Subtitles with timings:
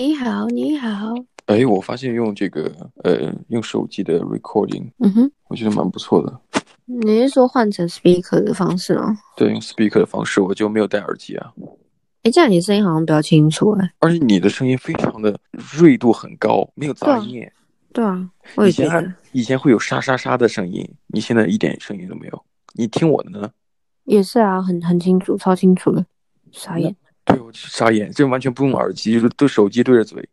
[0.00, 1.12] 你好，你好。
[1.44, 6.40] 哎，我发现用这个呃，用手机的 recording，嗯哼，我觉得蛮不错的。
[6.86, 9.14] 你是说换成 speaker 的方式吗？
[9.36, 11.52] 对，用 speaker 的方式，我就没有戴耳机啊。
[12.22, 13.92] 哎，这样你声音好像比较清楚哎。
[13.98, 15.38] 而且你的声音非常的
[15.78, 17.46] 锐度很高，没有杂音。
[17.92, 18.26] 对啊，
[18.56, 22.42] 我以前以前会有沙沙沙的声音，你现在一点声音都没有。
[22.72, 23.50] 你听我的呢？
[24.04, 26.06] 也是啊，很很清楚，超清楚的。
[26.50, 26.96] 傻眼。
[27.32, 30.28] 对，我傻眼，这完全不用耳机，就是对手机对着嘴。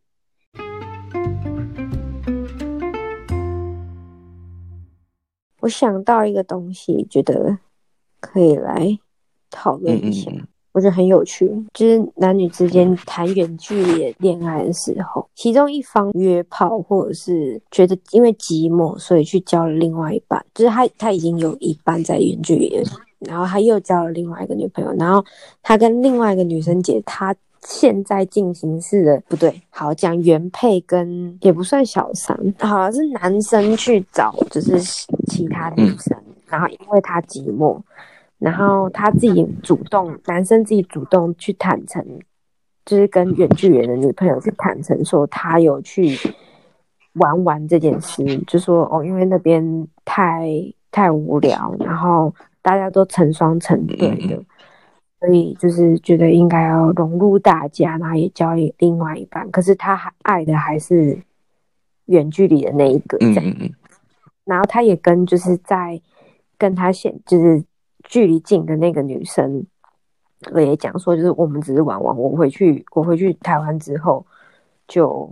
[5.60, 7.58] 我想到一个东西，觉得
[8.20, 8.98] 可以来
[9.50, 10.32] 讨论一下。
[10.32, 22.84] 嗯嗯我觉得很有趣，就是男女之间谈远距离恋爱的时候，其中一方约炮，或者是觉得因为寂寞，所以去交了另外一半，就是他他已经有一半在远距离了，
[23.20, 25.24] 然后他又交了另外一个女朋友，然后
[25.62, 34.80] 他跟另外一个女生姐，他现在进行式的不对，好讲原配跟也不算小三，好像是男生去找就是
[35.28, 37.82] 其他女生，然后因为他寂寞。
[38.40, 42.06] 然后他自己主动，男生自己主动去坦诚，
[42.86, 46.16] 就是跟远距离的女朋友去坦诚说他有去
[47.14, 50.48] 玩玩这件事，就说哦，因为那边太
[50.92, 52.32] 太无聊，然后
[52.68, 54.44] 大家都成双成对的，
[55.22, 59.50] 所以就是觉得应该要融入大家，然后也交另外一半。
[59.52, 61.18] 可是他还爱的还是
[62.08, 63.56] 远距离的那一个，这样。
[64.44, 66.02] 然后他也跟就是在
[66.58, 67.64] 跟他现就是。
[68.10, 69.66] 距离近的那个女生，
[70.54, 72.18] 我也讲说，就是我们只是玩玩。
[72.18, 74.26] 我回去，我回去台湾之后
[74.88, 75.30] 就。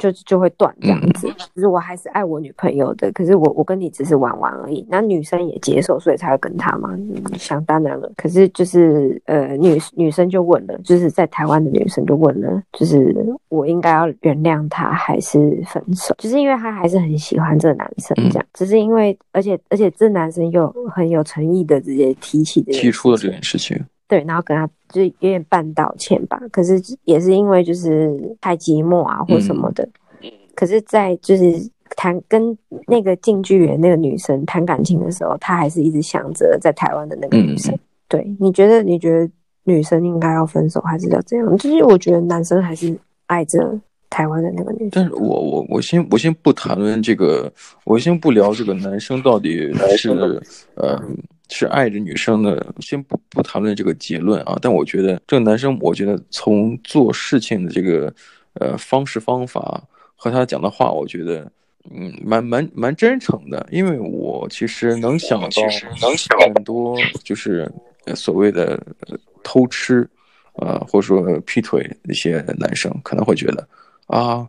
[0.00, 4.84] 就就会断这样子，就是我还是爱我女朋友的，可是我我跟你只是玩玩而已。
[4.88, 8.10] 那女生也接受，所以才会跟他嘛，嗯、想当然了。
[8.16, 13.14] 可是就是呃，女女生就问了，就是在台湾的女生就问了，就是
[13.50, 16.14] 我应该要原谅他还是分手？
[16.16, 23.78] 就是因为他还是很喜欢这个男生，这样，只是因为而且而且这男生又很有诚意的直接提起的提出了这件事情。
[24.08, 29.88] 对，然后跟他就有点半道歉吧，可是也是因为就是太寂寞啊或什么的。
[30.22, 32.56] 嗯、可是，在就是谈跟
[32.86, 37.74] 那个近距离那个女生谈感情的时候，他还是一直想着在台湾的那个女生。
[37.74, 37.78] 嗯、
[38.08, 38.82] 对，你觉得？
[38.82, 39.30] 你觉得
[39.64, 41.56] 女生应该要分手，还是要这样？
[41.56, 42.96] 就是我觉得男生还是
[43.26, 43.78] 爱着
[44.08, 44.90] 台湾的那个女生。
[44.92, 47.52] 但是我我我先我先不谈论这个，
[47.84, 50.10] 我先不聊这个男生到底是
[50.74, 51.00] 呃。
[51.50, 54.56] 是爱着女生的，先不不谈论这个结论啊。
[54.62, 58.10] 但我觉得这个男生，我觉得从做事情的这个
[58.54, 59.82] 呃方式方法
[60.14, 61.50] 和他讲的话，我觉得
[61.90, 63.66] 嗯蛮蛮蛮真诚的。
[63.70, 65.48] 因为我其实能想到
[66.54, 67.70] 很多就是
[68.14, 68.80] 所谓的
[69.42, 70.08] 偷吃
[70.54, 73.68] 啊、呃，或者说劈腿那些男生可能会觉得
[74.06, 74.48] 啊。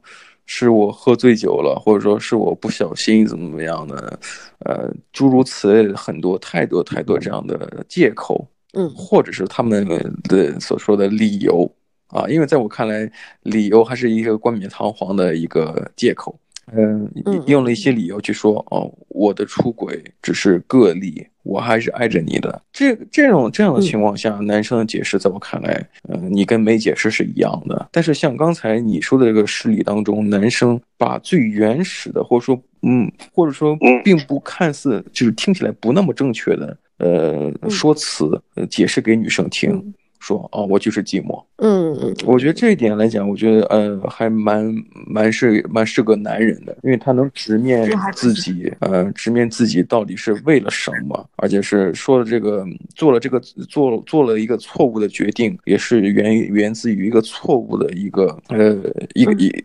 [0.53, 4.19] 是我喝醉酒了，或者说是我不小心怎么怎么样的，
[4.65, 9.87] 呃，诸如此类的很多太多太多这样的借口，嗯，或者是他们
[10.25, 11.71] 的所说的理由
[12.07, 13.09] 啊，因为在我看来，
[13.43, 16.37] 理由还是一个冠冕堂皇的一个借口。
[16.73, 17.09] 嗯，
[17.47, 22.61] 用了一些理由去说，哦，我的出轨只是个例，我还是爱着你的。
[22.71, 27.89] 这这种这样的情况下，男生的解释在我看来，嗯，你跟没解释是一样的。
[27.91, 39.93] 但是像刚才你说的这个事例当中，男生把最原始的，或者说，嗯，或者说并不看似就是听起来不那么正确的，呃，说辞，呃，解释给女生听。
[40.21, 41.43] 说哦，我就是寂寞。
[41.57, 44.73] 嗯嗯，我觉得这一点来讲，我觉得呃，还蛮
[45.05, 52.65] 蛮是蛮是个男人的，因为他能直面自己，呃，直面自己到底是为了什么，而且是说了这个，
[52.95, 58.77] 做了这个，做做了一个错误的决定，也是源源自于一个错误的一个呃
[59.13, 59.49] 一个一。
[59.49, 59.61] 嗯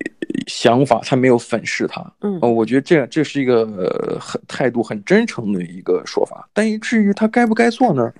[0.49, 6.49] 想法，他没有粉饰他，嗯，我觉得这这是一个很态度很真诚的一个说法。
[6.53, 8.12] 但至于他该不该做呢？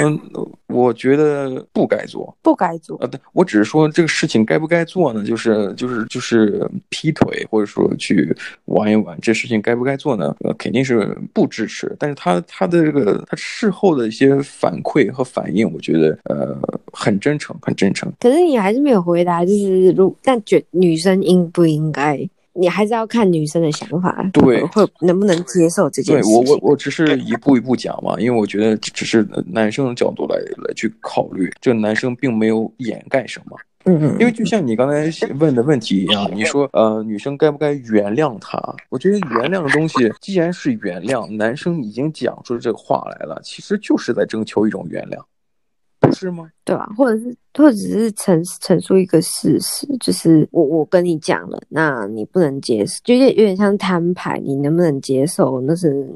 [0.00, 0.18] 嗯，
[0.68, 3.06] 我觉得不该做，不该做啊。
[3.06, 5.24] 对，我只是说这个事情该不该做呢？
[5.24, 8.34] 就是就是就是劈腿，或者说去
[8.66, 10.34] 玩一玩，这事情该不该做呢？
[10.40, 11.94] 呃，肯定是不支持。
[11.98, 16.56] 但是他他的这个他事后的一些反馈和反应，我觉得呃
[16.92, 18.12] 很真诚，很真诚。
[18.20, 26.44] 可是你还是没有回答，就是如但觉女生应不应该，你还是要看女生的想法，对，会能不能接受这件事情。
[26.44, 33.56] 对，我我我只是一步一步讲嘛，因为我觉得只是男生的角度来来去考虑，这个男生并没有掩盖什么。
[33.86, 38.58] 嗯嗯，因为就像你刚才问的问题一样，你说呃，女生该不该原谅他？
[38.88, 45.18] 我觉得原谅的东西，既然是原谅，男生已经讲出这个话来了，其实就是在征求一种原谅。
[46.06, 46.50] 不是吗？
[46.64, 46.88] 对吧？
[46.96, 55.60] 或者是，或者只是陈陈述一个事实，就是我我跟你讲了，那你不能接受，就有点有点像摊牌，你能不能接受？
[55.62, 56.08] 那是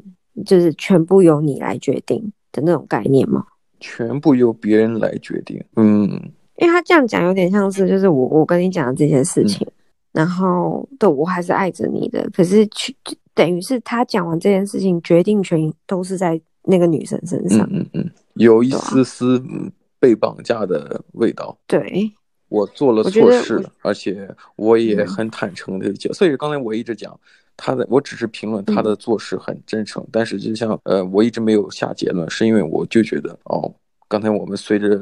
[0.46, 3.44] 就是全部由你来决定的那种概念吗？
[3.80, 6.08] 全部由别人来决定，嗯，
[6.56, 9.72] 因为他这样讲有点像是，就是我我跟你讲的这件事情，嗯、
[10.12, 12.96] 然后对我还是爱着你的，可是去
[13.34, 19.40] 等于是他讲完这件事情，决定权都是在那个女生身上，嗯嗯，有一丝丝
[19.98, 21.56] 被绑架的味道。
[21.66, 22.12] 对，
[22.48, 27.18] 我做了错事，而且我也很坦诚的讲，所以刚才我一直讲
[27.56, 33.74] 他的，我只是评论他的做事很真诚，嗯、但是就像呃，我一直没有下结论，是因为我就觉得哦，
[34.08, 35.00] 刚才我们随着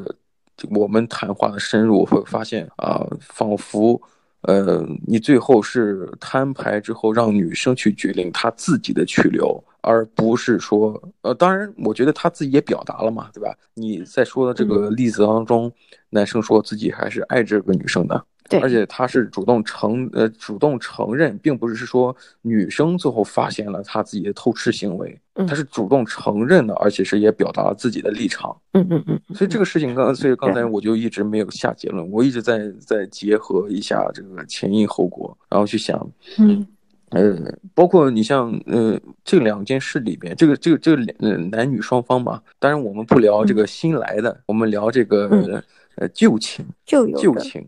[0.70, 4.00] 我们谈话的深入，会发现啊、呃，仿佛。
[4.46, 13.52] 呃，你最后是摊牌之后，让女生去决定她自己的去留，而不是说，呃，当然，我觉得她自己也表达了嘛，对吧？
[13.74, 15.72] 你在说的这个例子当中，嗯、
[16.10, 18.24] 男生说自己还是爱这个女生的。
[18.48, 28.56] 对，而且他是主动承呃主动承认，并不是说女生最后发现了他自己的偷吃行为，他是主动承认的，而且是也表达了自己的立场。
[28.72, 29.20] 嗯嗯嗯。
[29.34, 36.66] 所以这个事情刚，所以刚才我就一直没有下结论，我一直在在结合一下这个前因后果，然后去想，嗯，
[37.10, 37.36] 呃，
[37.74, 45.62] 包括你像呃这两件事里边，这个这个这个呃男女双方嘛，当然我们不聊这个新来的，我们聊这个
[45.96, 47.66] 呃旧情旧旧情。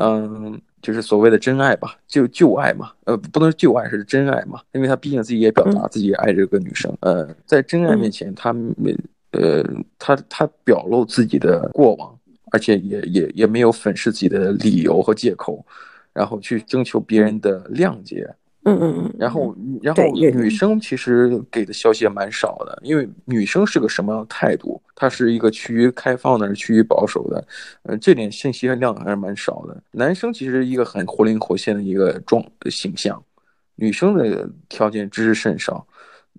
[0.00, 8.96] 嗯，就是所谓的真爱吧，就旧爱嘛，呃，不能是旧爱，是真爱嘛，因为他毕竟自己也表达自己也爱这个女生，嗯、呃，在真爱面前，他没，
[9.32, 9.62] 呃，
[9.98, 12.18] 他他表露自己的过往，
[12.52, 15.62] 而且也也也没有粉饰自己的理由和借口，
[16.14, 18.26] 然后去征求别人的谅解。
[18.68, 24.80] 嗯嗯嗯，然后然后女生其实给的消息也蛮少的，因为女生是个什么样的态度？
[24.94, 27.44] 她是一个趋于开放的，是趋于保守的，
[27.82, 29.76] 呃，这点信息量还是蛮少的。
[29.92, 33.20] 男生其实一个很活灵活现的一个状形象，
[33.76, 35.86] 女生的条件知之甚少。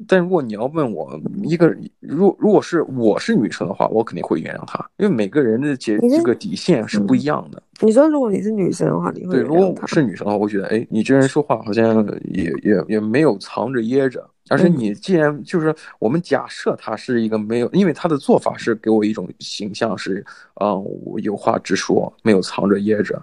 [0.07, 1.67] 但如果你要问我一个，
[1.99, 7.61] 如如果是我是女生的话，我肯定会原谅他，因为每个人的这这个底线是不一样的。
[7.81, 9.41] 你说如果你是女生的话，你会对？
[9.41, 20.25] 如果我是女生的话，我觉得，哎，你这人说话好像也也也没有藏着掖着，而且你既然就是我们假设他是一个没有，因为他的做法是给我一种形象是，
[20.61, 23.21] 嗯，我有话直说，没有藏着掖着，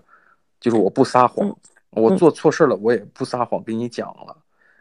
[0.61, 1.55] 就是我不撒谎，
[1.91, 4.37] 我做错事了，我也不撒谎跟你讲了。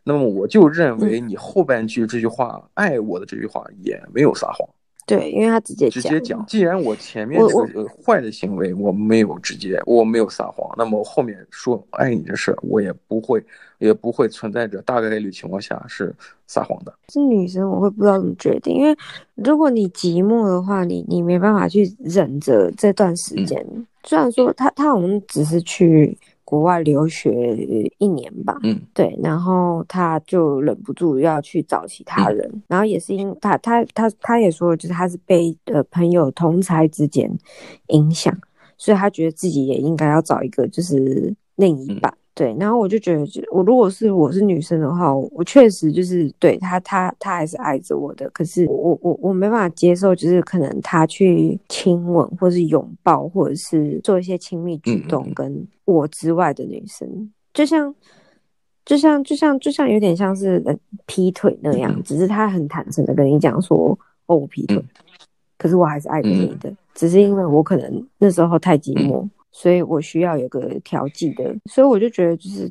[0.08, 4.70] 那么我就认为你后半句这句话，嗯、爱我的这句话也没有撒谎。
[5.08, 13.44] 对，因为他直接直接讲，既然我前面这个坏的行为我没有直接，我，我，我没有撒谎，那么后面说爱你的事，我也不会，
[13.80, 16.16] 也不会存在着大概率情况下是
[16.46, 16.94] 撒谎的。
[17.10, 18.96] 是女生，我会不知道怎么决定，因为
[19.34, 23.60] 如果你寂寞的话，你你没办法去忍着这段时间。
[23.74, 26.16] 嗯、虽然说他他好像只是去。
[26.46, 27.58] 国外留学
[27.98, 37.30] 一年吧，嗯，对，然后他就忍不住要去找其他人，嗯、然后也是因他他他他也说，就是他是被呃朋友同才之间
[37.88, 38.34] 影响，
[38.78, 42.10] 所以他觉得自己也应该要找一个就是另一半。
[42.14, 48.30] 嗯对，然后我就觉得，就我如果是我是女生的话，我确实就是对他，他他还是爱着我的。
[48.32, 57.96] 可是我我我没办法接受，就是可能他去亲吻，或是拥抱，或者是做一些亲密举动，跟我之外的女生，嗯、就像
[58.84, 60.62] 就像就像就像有点像是
[61.06, 64.84] 劈腿那样，嗯、只是他很坦诚的跟你讲说，哦，我劈腿，嗯、
[65.58, 69.26] 可是我还是爱着你的，嗯、只是因为我可能那时候太寂寞。
[69.56, 72.70] 嗯所以我需要有个调剂的，所以我就觉得就是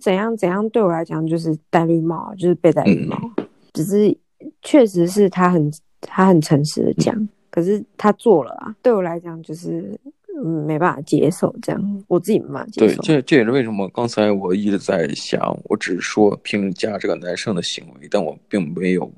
[0.00, 3.18] 怎样怎样对我来讲就是戴绿帽，就是被戴绿帽。
[3.38, 4.16] 嗯、只是
[4.62, 5.68] 确实是他很
[6.00, 9.98] 他很诚实的讲，嗯、可是他做了啊，对我来讲就是、
[10.36, 13.02] 嗯、没办法接受这样，我自己没办法接受。
[13.02, 19.12] 对，这这也是为什么刚才我一直在想，我只是说评价这个男生的行为，但我并没有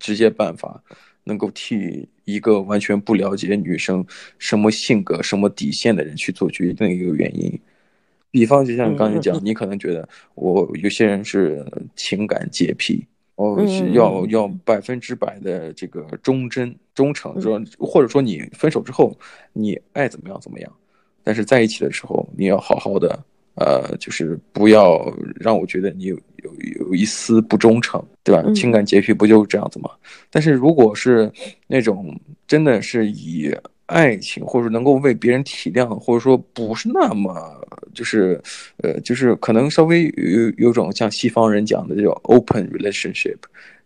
[0.00, 0.82] 直接办法。
[1.28, 4.04] 能够替一个完全不了解女生
[4.38, 7.60] 什么性格、什么底线的人去做决定的一个原因，
[8.30, 13.06] 比方就像你刚才讲，你可能觉得我有些人是情感洁癖，
[13.36, 19.14] 哦，是要要百分之百的这个忠贞忠诚，说或者说你分手之后
[19.52, 20.72] 你爱怎么样怎么样，
[21.22, 23.22] 但是在一起的时候你要好好的。
[23.60, 28.42] 呃，就是不要让我觉得你有有有一丝不忠诚，对吧？
[28.54, 29.90] 情感洁癖不就是这样子吗？
[29.94, 30.00] 嗯、
[30.30, 31.30] 但是如果是
[31.66, 33.54] 那种真的是以
[33.86, 37.34] 爱情，或者能够为别人体谅，或者说不是那么
[37.94, 38.40] 就是
[38.82, 43.38] 呃，就是可能稍微有有种像西方人讲的这种 open relationship，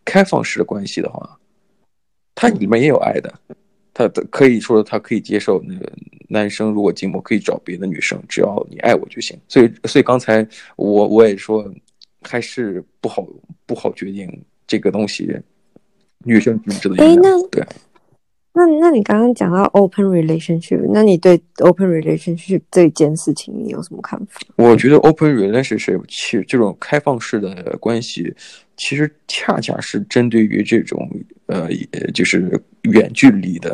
[0.05, 1.39] 开放式的关系的话，
[2.35, 3.33] 它里面也有爱的。
[3.95, 5.91] 他的可以说他可以接受那个
[6.29, 9.39] 男生如果寂寞可以找别的女生，只要你爱我就行。
[9.49, 10.47] 所以所以刚才
[10.77, 11.71] 我我也说，
[12.23, 13.27] 还是不好
[13.67, 15.35] 不好决定这个东西，
[16.25, 17.49] 女生值不值得原谅？
[17.51, 17.65] 对。
[18.55, 24.41] 那那你刚刚讲到 open relationship，那你对 open relationship 这件事情你有什么看法？
[24.57, 28.35] 我觉得 open relationship 其实这种开放式的关系，
[28.77, 31.09] 其实恰恰是针对于这种
[31.47, 31.67] 呃，
[32.13, 33.73] 就是远距离的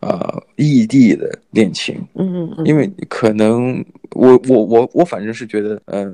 [0.00, 1.96] 啊、呃、异地的恋情。
[2.14, 2.66] 嗯嗯嗯。
[2.66, 3.84] 因为可能
[4.16, 6.12] 我我我我反正是觉得呃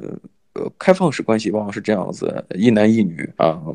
[0.52, 3.58] 呃开放式关系往往是这样子，一男一女啊。
[3.64, 3.74] 呃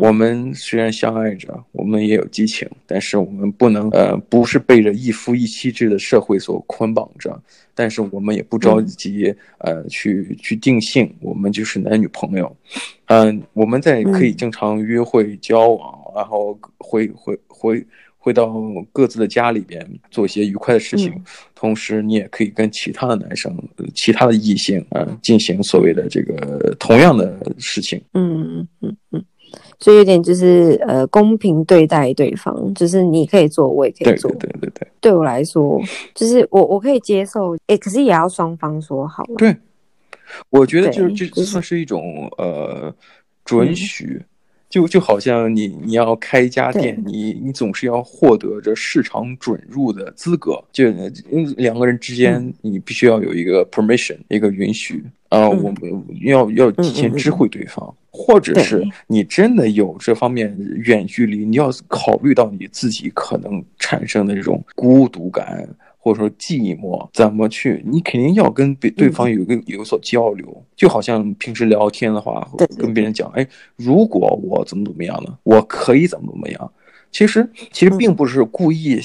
[0.00, 7.42] 我们虽然相爱着，我们也有激情，但是我们不能呃，不是被着一夫一妻制的社会所捆绑着，
[7.74, 12.54] 但是我们也不着急呃，去去定性，我们就是男女朋友，
[13.06, 17.86] 嗯、呃，我们在可以经常约会交往，然后回回回
[18.18, 21.14] 回到各自的家里边做一些愉快的事情，
[21.54, 23.56] 同时你也可以跟其他的男生、
[23.94, 29.24] 其他的异性啊、呃、进行所谓的这个同样的事情，嗯嗯嗯嗯。
[29.78, 34.30] 所以有点就是呃，公平对待对方，就是你可以做，我也可以做。
[34.32, 34.88] 对对对对对。
[35.00, 35.80] 对我来说，
[36.14, 39.24] 就是我我可以接受，哎，可是也要双方说好。
[39.36, 39.56] 对，
[40.50, 42.92] 我觉得就是这算是一种呃
[43.44, 44.20] 准许。
[44.68, 50.90] 就就好像你你要开一家店，你你总是要获得着市场准入的资格，就
[51.56, 55.02] 两个人之间你必须要有一个 permission，一个允许。
[55.30, 65.68] 啊，呃，我们要要提前知会对方，或者是你真的有这方面远距离，你要考虑到你自己可能产生的这种孤独感。
[65.98, 67.82] 或者说寂寞怎么去？
[67.84, 75.36] 你肯定要跟别对方有个有所交流，嗯，就好像平时聊天的话，跟别人讲，哎，如果我怎么怎么样呢？
[75.42, 76.72] 我可以怎么怎么样？
[77.10, 78.98] 其实其实并不是故意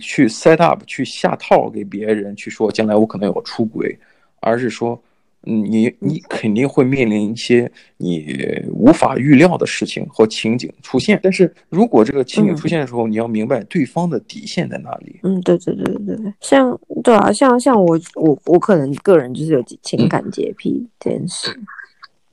[0.00, 3.98] 去 set up 去下套给别人去说将来我可能有个出轨，
[4.40, 5.00] 而是说。
[5.48, 8.36] 你你肯定会面临一些你
[8.70, 15.18] 无法预料的事情和情景出现，但是如果这个情景出现的时候，嗯、你要明白对方的底线在哪里。
[15.22, 21.66] 嗯，对对对对对，像对啊，像像我我我可能个人就是有情感洁癖这件事，嗯，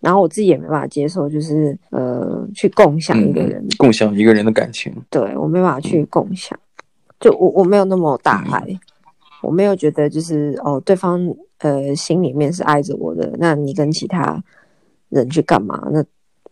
[0.02, 6.60] 然后我自己也没办法接受，就是呃去共享一个人，嗯，共享一个人的感情，对我没办法去共享，
[7.20, 8.80] 就我我没有那么大爱，嗯，
[9.44, 11.34] 我没有觉得就是哦对方。
[11.60, 14.44] 呃，心里面是爱着我的，那你跟其他
[15.10, 15.88] 人去干嘛？
[15.92, 16.04] 那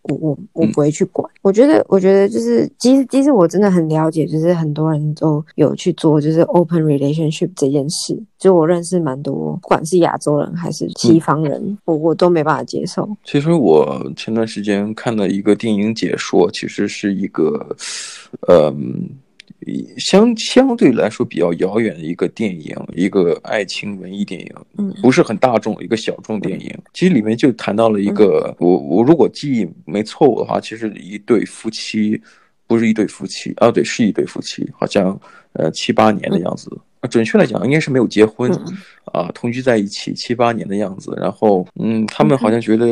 [0.03, 1.29] 我我我不会去管。
[1.35, 8.21] 嗯、我觉得，我觉得就是，其实其实我真的很了解，就是很多人都有去做，就是 open relationship 这件事。
[8.37, 13.09] 就我认识蛮多，不管是亚洲人还是西方人，嗯、我我都没办法接受。
[13.23, 17.75] 其实我前段时间看了一个电影解说，其实是一个，
[18.47, 18.73] 呃。
[19.97, 26.73] 相相对来说比较遥远的一个电影，一个爱情文艺电影，嗯，不是很大众，一个小众电影。
[26.93, 32.21] 其实里面就谈到了一个，我我如果记忆没错误的话，其实一对夫妻，
[32.67, 35.19] 不是一对夫妻啊，对，是一对夫妻，好像
[35.53, 36.69] 呃七八年的样子。
[37.09, 38.77] 准确来讲，应该是没有结婚，嗯、
[39.13, 41.13] 啊，同居在一起七八年的样子。
[41.19, 42.85] 然后，嗯，他们好像觉得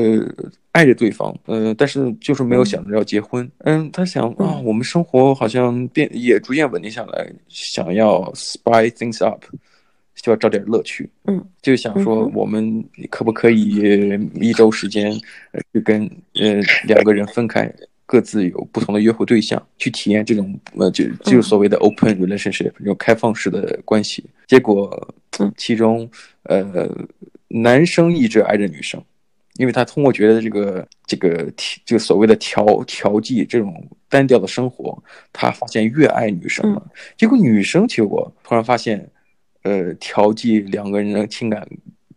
[0.74, 3.50] 爱着对方，嗯、呃，但是就是没有想着要结婚。
[3.60, 9.44] 嗯，他想啊，我们生活好像变也逐渐稳定下来，想要 spice things up，
[10.16, 11.10] 就要找点乐趣。
[11.26, 15.12] 嗯，就想说我们可不可以一周时间
[15.74, 16.04] 去跟
[16.36, 17.74] 呃两个人分开。
[18.12, 24.30] 各自有不同的约会对象，去体验这种呃，就就是所谓的 open relationship，这种开放式的关系。
[24.48, 25.16] 结果，
[25.56, 26.10] 其中
[26.44, 26.94] 呃，
[27.48, 29.02] 男生一直爱着女生，
[29.56, 31.50] 因为他通过觉得这个这个
[31.86, 33.74] 这个所谓的调调剂这种
[34.10, 35.02] 单调的生活，
[35.32, 36.86] 他发现越爱女生了。
[37.16, 39.10] 结果女生结果突然发现，
[39.64, 41.66] 呃，调剂两个人的情感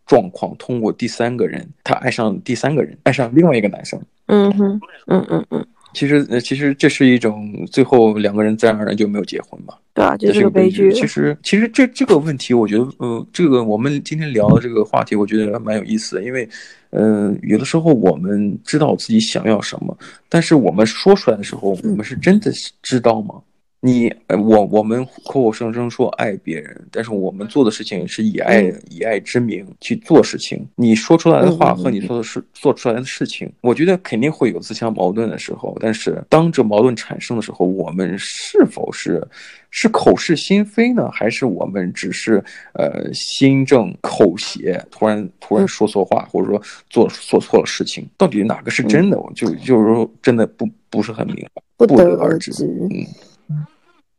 [0.07, 4.03] 状况，通过第三个人，他爱上第三个人，爱上另外一个男生。
[4.27, 5.65] 嗯哼，嗯嗯嗯。
[5.95, 9.75] 其实，呃，其实这是一种最后两个人自然而然就没有结婚嘛？
[9.95, 10.93] 对啊，这是个悲剧。
[10.93, 16.49] 其实， 其实这这个问题，我觉得，呃，这个我们今天聊的这个话题，我觉得蛮有意思的，因为，
[16.91, 19.97] 呃，有的时候我们知道自己想要什么，
[20.29, 23.37] 但是我们说出来的时候，我们是真的知道吗？
[23.37, 23.43] 嗯
[23.87, 30.67] 你呃，我我们口口声声说爱别人，但是我们做的事情是以爱、嗯、以爱之名去做事情。
[30.75, 35.76] 你说出来的话和你做的事、嗯、做出来的事情，我觉得肯定会有自相矛盾的时候。
[35.83, 39.23] 但是当这矛盾产生的时候，我们是否是
[39.69, 41.11] 是口是心非呢？
[41.12, 48.09] 还是我们只是呃心正口邪，突然突然说错话，或者说做做错了事情？
[48.17, 49.21] 到底哪个是真的？
[49.21, 52.50] 我就就是说真的不不是很明白，不得而知。
[52.64, 53.05] 嗯。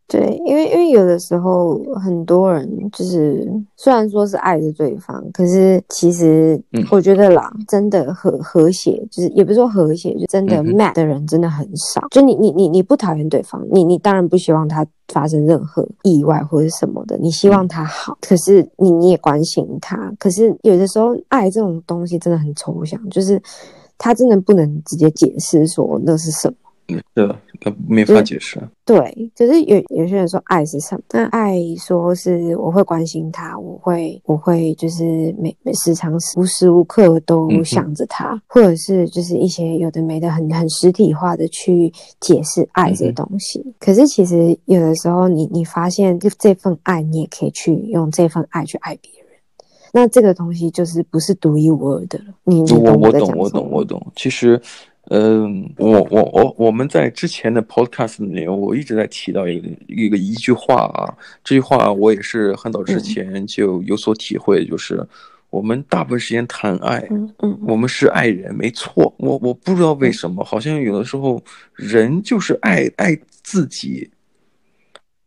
[0.07, 12.01] 对，因为因为有的时候很多人就是虽然说是爱着对方，可是其实我觉得啦，嗯、真的和和谐，就是也不是说和谐，就真的 match 的人真的很少。
[12.01, 23.41] 嗯、就你你你你不讨厌对方，你你当然不希望他发生任何意外或者什么的，你希望他好，嗯、可是你你也关心他，可是有的时候爱这种东西真的很抽象，就是
[23.97, 26.55] 他真的不能直接解释说那是什么。
[26.87, 28.61] 嗯，是的，那没法解释。
[28.85, 28.97] 对，
[29.35, 31.01] 可是有有些人说爱是什么？
[31.13, 35.03] 那爱说是我会关心他，我会我会就是
[35.39, 43.63] 每每时常无时无刻都想着他，嗯、或者是就是一些有的没的很很实体化的去解释爱这些东西。
[43.65, 49.29] 嗯、可是其实有的时候你，你你发现就这份爱，你也可以去用这份爱去爱别人。
[49.91, 52.25] 那这个东西就是不是独一无二的了。
[52.43, 54.05] 你我，我懂，我懂，我懂。
[54.15, 54.61] 其实。
[55.09, 65.05] 嗯，我我我我们在之前的 podcast 里面，我一直在提到一个一个一句话啊，这句话我也是很早之前就有所体会，就是
[65.51, 69.13] 我们大部分时间谈爱，嗯嗯，我们是爱人，没错。
[69.17, 71.41] 我我不知道为什么，好像有的时候
[71.75, 74.09] 人就是爱爱自己，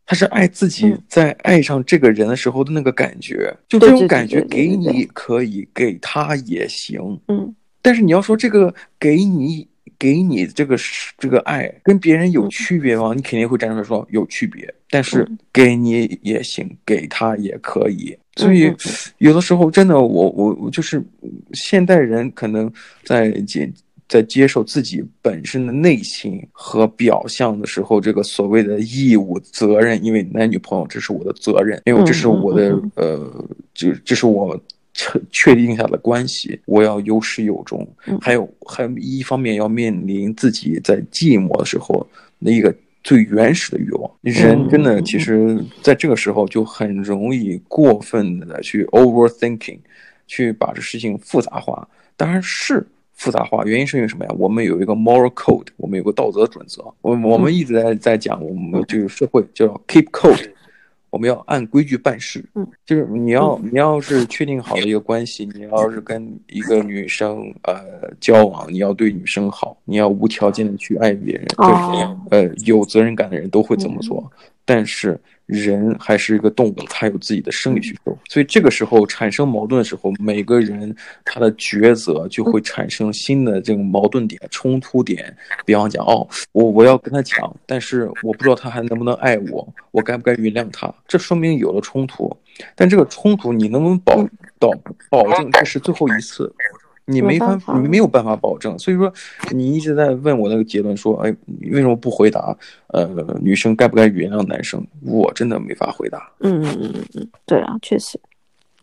[0.05, 7.55] 他是爱自己，在爱上这个人的时候的那个感觉，就这种感觉给你可以，给他也行，嗯。
[7.81, 9.67] 但是你要说这个给你
[9.97, 10.77] 给你这个
[11.17, 13.13] 这个爱跟别人有区别吗？
[13.15, 14.73] 你肯定会站出来说有区别。
[14.91, 18.17] 但是给你也行，给他也可以。
[18.37, 18.73] 所以
[19.19, 21.03] 有的时候真的我，我我就是
[21.53, 22.71] 现代人可能
[23.03, 23.71] 在接
[24.07, 34.59] 在接受自己本身的内心和表象的时候，这个所谓的义务责任，因为男女朋友这是我的责任，因为这是我的呃，这这是我。
[34.99, 37.87] 确确定下的关系，我要有始有终。
[38.19, 42.05] 还有，还一方面要面临自己在寂寞的时候
[42.37, 44.11] 那一个最原始的欲望。
[44.21, 49.79] 人真的，其实在这个时候就很容易过分的去 overthinking，
[50.27, 51.87] 去把这事情复杂化。
[52.17, 54.31] 当然是复杂化，原因是因为什么呀？
[54.37, 56.83] 我们有一个 moral code，我们有个道德准则。
[57.01, 60.49] 我我们一直在在讲，我们这个社会叫 keep code。
[61.09, 74.31] 我们要按规矩办事，嗯，就是你要你要是确定好的一个关系，你要是跟一个女生呃交往，你要对女生好，你要无条件的去爱别人，哦，呃，有责任感的人都会这么做，
[74.65, 75.19] 但是。
[75.49, 85.35] 人还是一个动物，他有自己的生理需求，所以这个时候产生矛盾的时候，每个人他的抉择就会产生新的这种矛盾点、冲突点。
[85.65, 90.93] 比方讲，哦，我我要跟他讲，但是我不知道他还能不能爱我，我该不该原谅他？
[91.07, 92.31] 这说明有了冲突，
[92.75, 94.15] 但这个冲突你能不能保
[94.59, 94.71] 到
[95.09, 96.53] 保证这是最后一次？
[97.09, 99.11] 你没法，你没有办法保证，所以说
[99.51, 102.55] 你一直在问我那个结论，说，哎，你为什么不回答？
[102.87, 103.09] 呃，
[103.41, 104.85] 女生该不该原谅男生？
[105.03, 106.31] 我真的没法回答。
[106.39, 108.19] 嗯嗯嗯嗯嗯，对啊，确实，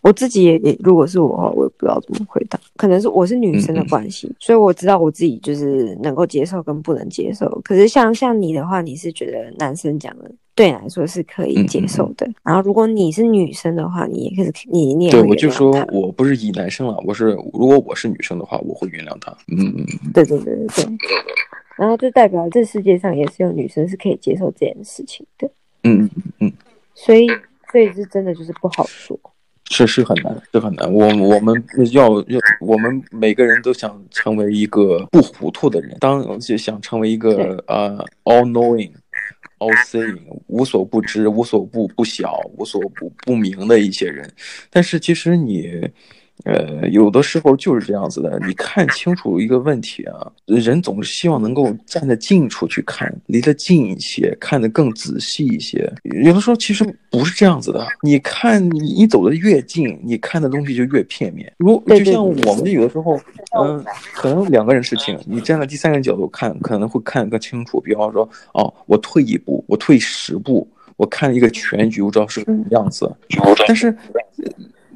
[0.03, 2.59] 我自己也也，如果是我的话，我也不知道怎么回答。
[2.77, 7.61] 可能是我是女生的关系，嗯嗯，所以我知道我自己就是能够接受跟不能接受。
[7.65, 10.31] 可是像像你的话，你是觉得男生讲的。
[10.57, 12.27] 对你来说是可以接受的。
[12.43, 15.11] 然后，如果你是女生的话，你也可以，你你。
[15.11, 19.31] 对，我就说我不是以男生了，我是如果我是女生的话，我会原谅他。
[19.49, 20.99] 嗯嗯嗯，对对对对对。
[21.77, 25.47] 然后就代表这世界上也是有女生是可以接受这件事情的。
[25.85, 26.53] 嗯嗯嗯。
[26.95, 27.29] 所以，
[27.71, 29.17] 所以是真的就是不好说。
[29.69, 30.91] 是是很难，是很难。
[30.91, 38.91] 我我们要要，我们每个人都想成为一个不糊涂的人，当就想成为一个呃、uh, all knowing。
[39.59, 44.33] All seeing 无所不知、无所不不晓、无所不不明的一些人，
[44.71, 45.89] 但是其实你，
[46.47, 48.39] 呃，有的时候就是这样子的。
[48.47, 55.93] 你看清楚一个问题啊，人总是希望能够站在近处去看，离得近一些，看得更仔细一些。
[56.23, 57.85] 有的时候其实不是这样子的。
[58.01, 61.53] 你看，你你走得越近，你看的东西就越片面。
[61.59, 63.17] 如就像我们有的时候，
[63.59, 67.81] 嗯、呃，可能两个人事情，你站在第三个人角度看，可能会看得更清楚。
[67.81, 73.13] 比方说，哦，我退一步，我退十步，我看一个全局，我知道是什么样子。
[73.67, 73.93] 但是。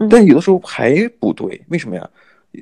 [0.09, 2.09] 但有的时候还不对，为什么呀？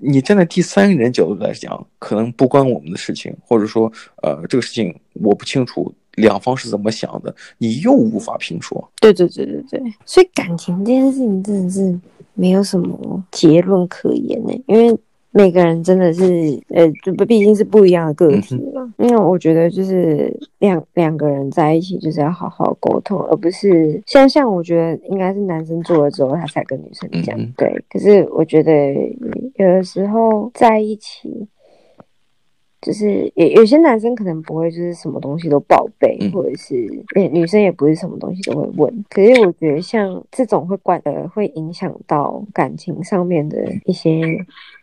[0.02, 3.90] 你站在第三个人角度来讲，可能不关我们的事情，或者说，
[4.22, 8.90] 呃，这个事情我不清楚两方是怎么想的，你又无法评说。
[9.00, 11.98] 对对对对对，所以感情这件事情真的是
[12.34, 14.98] 没有什么结论可言的，因为。
[15.38, 18.92] 每个人真的是，呃，就不毕竟是不一样的个体嘛。
[18.98, 27.38] 因为我觉得就是两两个人在一起就是要好好沟通，而不是像像我觉得应该是男生做了之后他才跟女生讲。
[27.56, 28.92] 对，可是我觉得
[29.54, 31.46] 有的时候在一起，
[32.80, 36.74] 就是有有些男生可能不会，就是什么东西都报备，嗯、或者是
[37.14, 39.04] 诶女生也不是什么东西都会问。
[39.08, 44.20] 可是我觉得像这种会关呃会影响到感情上面的一些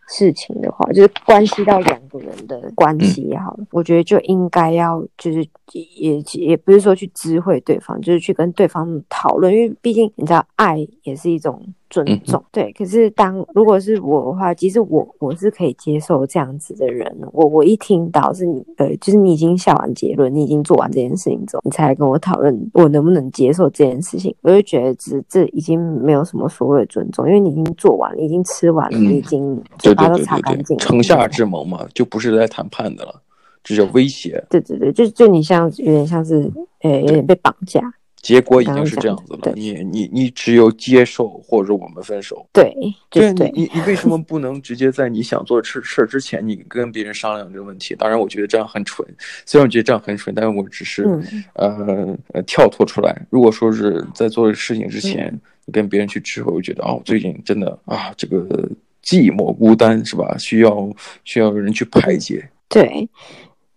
[0.06, 11.62] 事情的话，就是关系到两个人的关系也好，嗯、我觉得就应该要就是也也不是说去知会对方，就是去跟对方讨论，因为毕竟你知道爱也是一种。
[11.88, 17.16] 尊重、嗯、对，可是当如果是我的话，其实我我是可以接受这样子的人。
[17.32, 30.80] 我我一听到是你呃，就是你已经下完结论，你已经做完这件事情之后，你才来跟我讨论我能不能接受这件事情，我就觉得这这已经没有什么所谓的尊重，因为你已经做完了，已经吃完了，嗯、你已经嘴巴都擦干净了。
[30.80, 33.22] 城下之盟嘛，就不是在谈判的了，
[33.62, 34.44] 这叫威胁。
[34.50, 36.50] 对对对，就就你像有点像是
[36.82, 37.80] 呃，有点被绑架。
[38.26, 42.44] 结果已经是这样子了，你你你只有接受，或者我们分手。
[42.52, 42.74] 对，
[43.08, 47.94] 对，你你你为什么不能直接在你想做事事之前，你跟别人商量这个问题？
[47.94, 49.06] 当然，我觉得这样很蠢。
[49.46, 51.04] 虽然我觉得这样很蠢，但是我只是、
[51.54, 53.16] 嗯、呃跳脱出来。
[53.30, 58.68] 如果说是在做事情之前，嗯、你跟别人去知会，我觉得哦，最近真的啊，这个
[59.04, 60.36] 寂寞孤单是吧？
[60.36, 60.90] 需要
[61.22, 62.50] 需要有人去排解。
[62.68, 63.08] 对。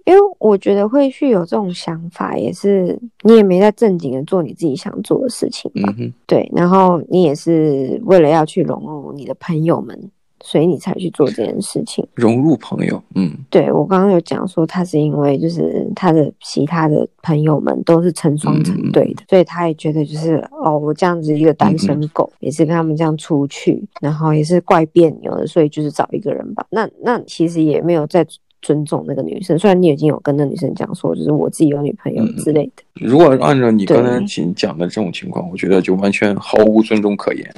[0.10, 5.94] 因为我觉得会去有这种想法，也是你也没在正经的做你自己想做的事情吧？
[6.00, 6.12] 嗯。
[6.26, 10.10] 对，然后你也是为了要去融入你的朋友们，
[10.44, 12.04] 所以你才去做这件事情。
[12.16, 26.66] 融入朋友，嗯，对，我刚刚有讲说，他是因为就是他的其他的朋友们都是成双成对的，嗯、所以他也觉得就是哦，我这样子一个单身狗，嗯、也是跟他们这样出去，然后也是怪别扭的，所以就是找一个人吧。
[26.72, 28.26] 那那其实也没有在。
[28.62, 32.84] 尊重那个女生，虽然你已经有跟那女生讲说，就是我自己有女朋友之类的。
[33.02, 34.20] 嗯、如果按照你刚才
[34.56, 37.56] 讲的这种情况，我觉得就完全毫无尊重可言。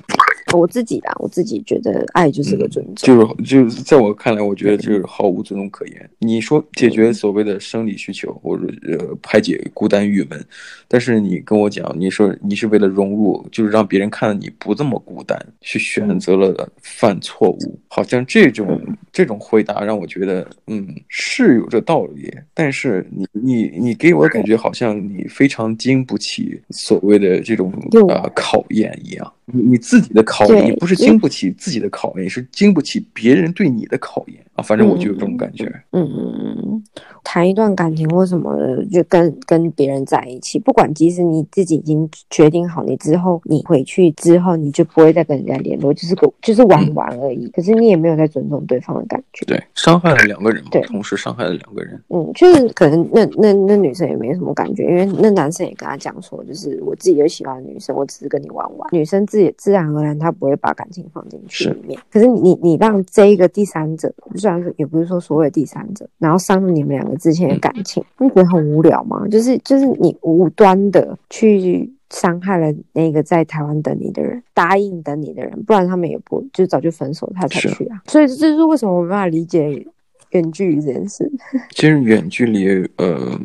[0.57, 5.97] 我自己啦，我自己觉得爱就是个尊重，嗯、就是就是在我看来，我觉得就是毫无尊重可言。
[6.19, 10.43] 嗯、你说解决所谓的生理需求或者呃排解孤单郁闷，
[10.87, 20.87] 但是你跟我讲，你说你是为了融入，就是让别人看到你不这么孤单，去选择了犯错误，好像这种、嗯、这种回答让我觉得，嗯。
[21.07, 27.71] 是有这道理，但是你你你给我感觉好像你非常经不起所谓的这种
[28.07, 29.33] 呃考验一样。
[29.45, 34.63] 你你自己的考验，你不是经不起自己的考验，是经不起别人对你的考验啊！
[34.63, 35.65] 反正我就有这种感觉。
[35.91, 36.83] 嗯嗯嗯，
[37.23, 47.45] 谈一段感情或什么的，就跟跟别人在一起，不管即使你自己已经决定好，你之后你回去之后，你就不会再跟人家联络，就是个就是玩玩而已。
[47.45, 49.45] 嗯、可是你也没有在尊重对方的感觉。
[49.45, 51.99] 对，伤害了两个人嘛，对，同时伤害了两个人。
[52.09, 58.89] 嗯，就是可能那那那女生也没什么感觉，因为那男生也跟他讲说，就是我自己有喜欢的女生，我只是跟你玩玩。
[58.91, 60.11] 女生自己自然而然。
[60.21, 69.27] 她不会把感情放进去里面，是可是你你让这一个第三者，虽然是也不是说所谓的第三者，然后伤了你们两个之前的感情，嗯、你觉得很无聊吗？
[69.29, 78.01] 就是就是你无端的去伤害了那个在台湾等你的人，答应等你的人，不然他们也不就早就分手，他才去啊。
[78.07, 79.85] 所以这是为什么我没办法理解
[80.31, 81.31] 远距离这件事。
[81.69, 83.39] 其实远距离，呃。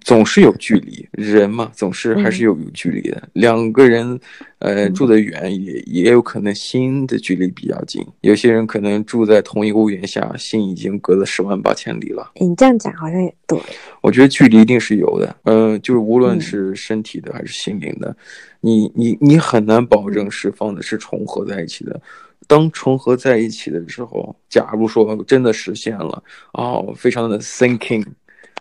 [0.00, 3.16] 总是有距离，人嘛，总是还是有有距离的。
[3.16, 4.18] 嗯、两个人，
[4.58, 8.04] 呃，住得远也也有可能心的距离比较近。
[8.22, 12.32] 有些人可能住在同一个屋檐下，心已经隔了十万八千里了。
[12.36, 13.58] 你这样讲好像也对。
[14.00, 18.16] 我觉得距离一定是有的，嗯、呃，就是无论是身体的还是心灵的，嗯、
[18.60, 22.00] 你你你很难保证是放的是重合在一起的。
[22.46, 28.04] 当重合在一起的时候，假如说真的实现了，哦，非常的 thinking。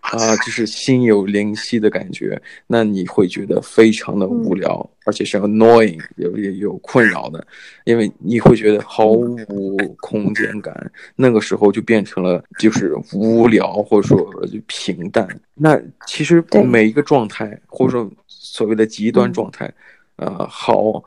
[0.04, 7.46] 啊，就是心有灵犀的感觉，那你会觉得非常的无聊，嗯、而且是 annoying，有有有困扰的，
[7.86, 15.28] 因为你会觉得毫无空间感，那个时候就变成了就是无聊或者说就平淡。
[15.56, 19.66] 那其实每一个状态，或者说所谓的极端状态。
[19.66, 19.74] 嗯
[20.17, 21.04] 呃，好，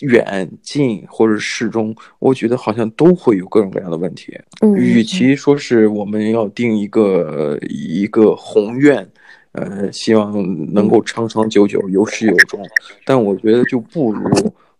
[0.00, 4.36] 远近或者适中，我觉得好像都会有各种各样的问题。
[4.60, 9.08] 嗯，与其说是我们要定一个一个宏愿，
[9.52, 10.32] 呃，希望
[10.74, 12.60] 能够长长久久、有始有终，
[13.04, 14.28] 但我觉得就不如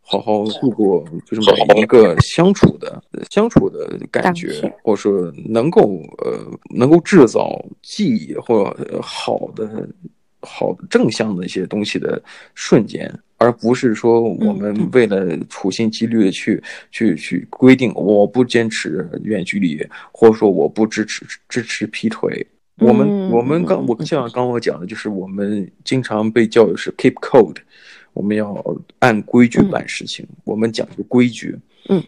[0.00, 4.50] 好好度过，就是每一个相处的相处的感觉，
[4.82, 5.82] 或者说能够
[6.24, 6.40] 呃
[6.74, 9.88] 能够制造记忆或者好的
[10.40, 12.20] 好的正向的一些东西的
[12.56, 13.08] 瞬间。
[13.40, 22.46] 而不是说我们为了处心积虑的去、嗯、去去规定，我不坚持远距离，或者说我不支持支持劈腿。
[22.76, 27.56] 嗯、我们我们刚我像刚我讲的，就是我们经常被教育是 keep code，
[28.12, 28.62] 我们要
[28.98, 31.56] 按规矩办事情，嗯、我们讲究规矩。
[31.88, 32.02] 嗯，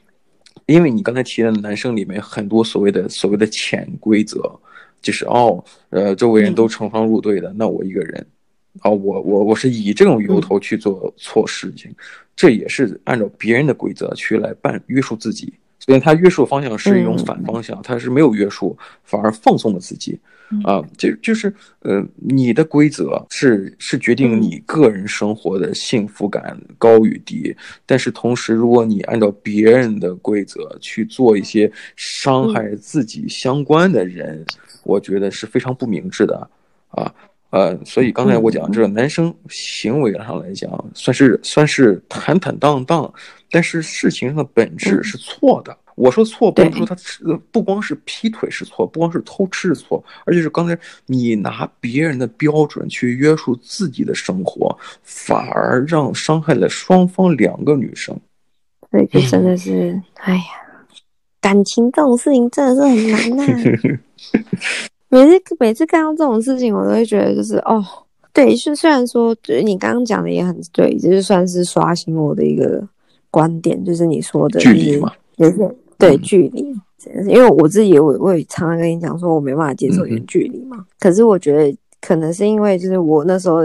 [0.66, 4.38] 因为你刚才提的男生里面很多所谓的所谓的潜规则。
[5.00, 8.24] 就是哦，呃，周围人都成双入对的，嗯、那我一个人，
[8.80, 11.96] 哦，我我我是以这种由头去做错事情，嗯、
[12.34, 15.52] 这也是按照别人的规则去来办约束自己。
[15.78, 20.16] 所以他约束方向是一种反方向，他是没有约束，反而放纵了自己，
[20.62, 27.52] 啊，就就是呃，你的规则是是决定你个人生活的幸福感高与低，
[27.84, 34.46] 但是同时，如果你按照别人的规则去做一些伤害自己相关的人，
[34.84, 36.48] 我觉得是非常不明智的，
[36.90, 37.12] 啊，
[37.52, 43.12] 呃，所以刚才我讲这个男生行为上来讲，算是算是坦坦荡荡。
[43.50, 45.70] 但是事情上的本质是错的。
[45.70, 46.96] 嗯、我说错，不是说他
[47.50, 58.18] 不光是劈腿是错，不光是偷吃是错，而且是刚才你拿别人的标准去约束自己的生活，反而让伤害了双方两个女生。
[58.90, 60.42] 对，就真的是，嗯、哎呀，
[61.42, 64.88] 感情这种事情真的是很难呐、啊。
[65.12, 67.84] 每次每次看到这种事情，我都会觉得就是哦，
[68.32, 72.82] 对，是虽然说就是你刚刚讲的也很对，就是算是刷新我的一个。
[73.32, 76.60] 观点就是你说的，距离嘛，有点对距离，
[77.26, 80.84] 因为我自己也我我也常常跟你讲说，我没办法接受远距离嘛。
[81.00, 83.62] 可是我觉得可能是因为就是我那时候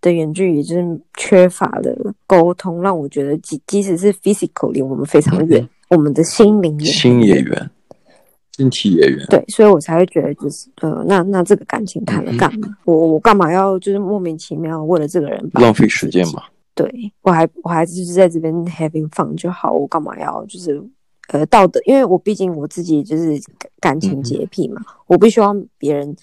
[0.00, 7.70] 的远距离就是缺乏了沟通，让我觉得即即使是 physical 离我们非常远，我们的心灵也心也远，
[8.56, 9.26] 身体也远。
[9.28, 12.68] 对，所以我才会觉得就是呃，那那这个感情谈了干嘛？
[12.84, 16.42] 我我干嘛要就是莫名其妙为了这个人浪费时间嘛？
[16.74, 20.82] 对，我还我还就是在这边 having fun 就好，我干嘛要就是
[21.28, 21.80] 呃道德？
[21.84, 23.38] 因为我毕竟我自己就是
[23.78, 26.16] 感情洁癖嘛，嗯、我不希望别人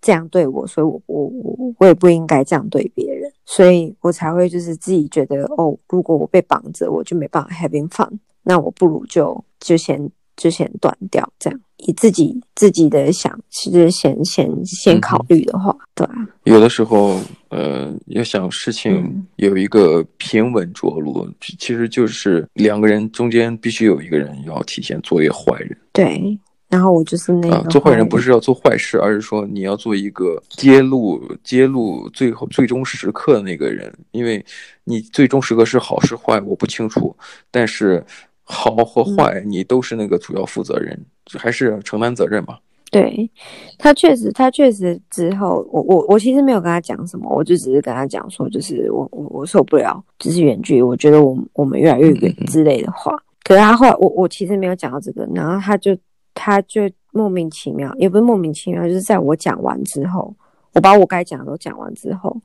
[0.00, 8.10] 这样对我，所以我我我我也不应该这样对别人，所以我才会就是自己觉得哦，如果我被绑着，我就没办法 having fun，
[8.42, 11.60] 那我不如就就先就先断掉这样。
[11.78, 16.14] 以自己自己的想，其实先先先考虑的话，嗯、对吧？
[16.44, 25.76] 有的时候，呃，要想事情有一个平稳着陆，嗯、其实就是两个人中间必须有一个人要提前做一个坏人。
[25.92, 26.38] 对，
[26.70, 34.42] 然后我就是那个、啊、做坏人，不是要做坏事，而是说你要做一个揭露揭露最后最终时刻的那个人，因为
[34.84, 37.14] 你最终时刻是好是坏，我不清楚，
[37.50, 38.02] 但是。
[38.44, 40.94] 好和坏，你都是那个主要负责人，
[41.32, 42.58] 嗯、还是承担责任嘛？
[42.90, 43.28] 对，
[43.76, 53.12] 他确实，他确实之后，我我我其实没有跟他讲什么，我就只是跟他讲说，就是我我我受不了，就是远距离，我觉得我我们越来越远之类的话。
[53.14, 55.96] 嗯嗯，可是他后来，我我其实没有讲到这个，然后他就
[56.34, 60.32] 他就莫名其妙，也不是莫名其妙，就是在我讲完之后，
[60.74, 62.36] 我把我该讲的都讲完之后，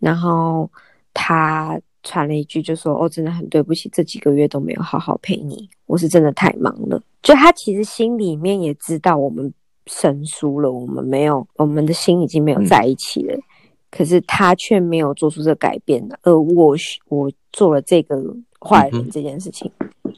[0.00, 0.68] 然后
[1.12, 1.78] 他。
[2.04, 9.52] 传了一句，就说：“哦，真的很对不起，这几个月都没有好好陪你，我是真的太忙了。”就他其实心里面也知道我们
[9.86, 13.34] 生疏了，我们没有，我们的心已经没有在一起了。
[13.34, 13.42] 嗯、
[13.90, 16.76] 可是他却没有做出这个改变的，而我
[17.08, 18.22] 我做了这个
[18.60, 20.12] 坏人这件事情，嗯、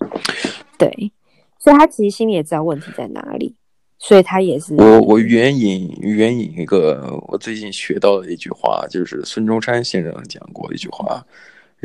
[0.76, 1.12] 对，
[1.60, 3.54] 所以他其实心里也知道问题在哪里，
[3.98, 11.24] 所以他也是我我援引援引一个我最近学到的一句话，就是孙中山先生讲过一句话。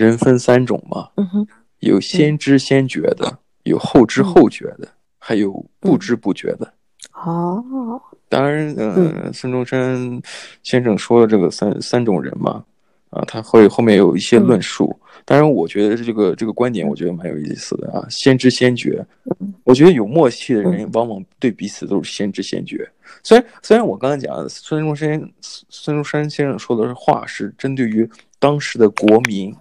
[0.05, 1.47] 人分三种嘛，嗯哼，
[1.79, 6.73] 有先知先觉的，嗯、有后知后觉的，嗯、还有不知不觉的。
[7.13, 10.21] 哦、嗯，当然，呃、嗯，孙中山
[10.63, 12.63] 先生说的这个三三种人嘛，
[13.09, 14.95] 啊，他会后面有一些论述。
[15.03, 18.05] 嗯、当然，我觉得这个这个观点，我觉得蛮有意思的啊。
[18.09, 19.05] 先知先觉，
[19.39, 22.89] 嗯、我觉得有默契的人，往往对彼此都是先知先觉。
[23.23, 28.09] 虽然虽然我刚才讲孙中山孙中山先生说的话是针对于
[28.39, 29.53] 当时的国民。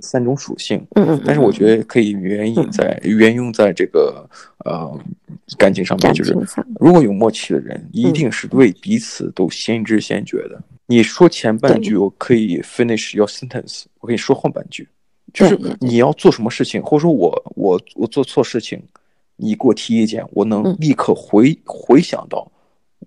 [0.00, 4.28] 三种属性，嗯嗯，但是我觉得可以援引在援用在这个
[4.64, 4.98] 呃
[5.58, 6.32] 感情上面，就是
[6.78, 10.62] 如果有默契的人，一定是对彼此都先知先觉的。
[10.86, 14.88] 你说前半句，我可以 finish your sentence，我可以说后半句，
[15.32, 18.80] 就是你要做什么事情，或者说我我我做错事情，
[19.36, 22.50] 你给我提意见，我能立刻回回想到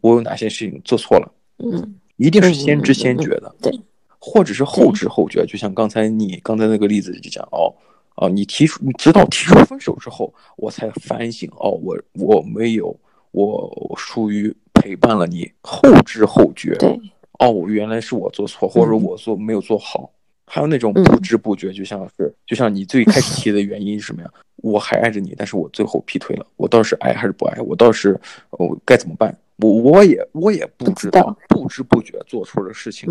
[0.02, 3.80] 我有哪些事情做错了，嗯，一定是先知先觉的，对。
[4.26, 7.76] 或者是后知后觉，就像刚才你刚才那个例子就讲哦，
[8.16, 12.98] 哦，你提出，你直到提出分手之后，我才反省哦，我我没有，
[13.32, 16.98] 我属于陪伴了你，后知后觉，对，
[17.40, 24.32] 哦，原来是我做错，或者我做没有做好，嗯、还有那种不知不觉，就像是，嗯、就像你最开始提的原因是什么呀？
[24.56, 27.60] 我还爱着你，但是我最后劈腿了，我到底是爱还是不爱？
[27.60, 28.18] 我倒是，
[28.52, 29.38] 哦，该怎么办？
[29.58, 33.10] 我我也我也不知道，不知不觉做错了事情。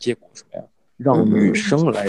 [0.00, 0.64] 嗯结果什么呀？
[0.96, 2.08] 让女生来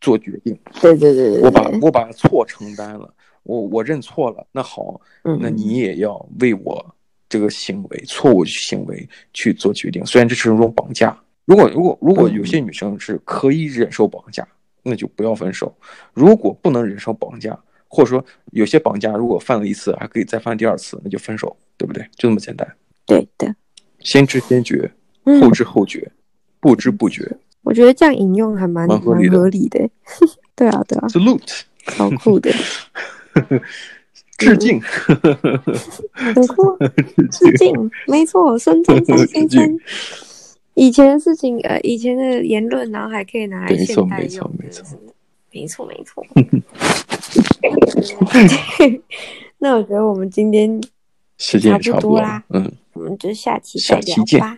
[0.00, 0.58] 做决定。
[0.80, 4.44] 对对对对，我把我把错承担了，我我认错了。
[4.52, 6.94] 那好，那你也要为我
[7.28, 10.04] 这个行为错误行为去做决定。
[10.04, 14.46] 虽然这是一种绑架，如果如果如果有些女生是可以忍受绑架，
[14.82, 15.72] 那就不要分手。
[16.12, 22.02] 如果不能忍受绑架，或者说有些绑架如果犯了一次还可以再犯第二次，那就分手，对不对？
[22.16, 22.68] 就这么简单。
[23.06, 23.54] 对的，
[24.00, 24.90] 先知先觉，
[25.40, 26.12] 后知后觉，嗯、
[26.60, 27.36] 不知不觉。
[27.62, 29.48] 我觉得这样引用还蛮蛮合理的。
[29.48, 29.90] 理的
[30.56, 31.06] 对啊，对啊。
[31.08, 31.60] Salute，
[31.96, 32.50] 好酷的。
[34.38, 34.80] 致敬，
[36.12, 36.76] 很酷。
[37.30, 39.78] 致敬，没错，孙中山先生。
[40.74, 46.56] 以前的事情，呃，以前的言论，然后还可以拿来现代用，没错，没错，没错，
[48.32, 49.02] 没错。
[49.58, 50.80] 那我觉得我们今天
[51.36, 54.56] 时间差不多啦，嗯，我们就下期再聊吧。